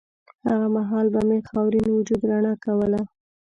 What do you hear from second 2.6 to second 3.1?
کوله